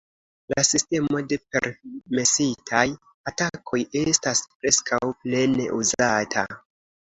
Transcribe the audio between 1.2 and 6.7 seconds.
de "permesitaj" atakoj estas preskaŭ plene uzata.